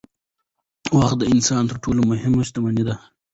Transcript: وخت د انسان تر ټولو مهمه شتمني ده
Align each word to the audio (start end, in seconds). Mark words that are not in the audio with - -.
وخت 0.97 1.17
د 1.19 1.23
انسان 1.33 1.63
تر 1.69 1.75
ټولو 1.83 2.01
مهمه 2.11 2.41
شتمني 2.47 2.83
ده 2.87 2.95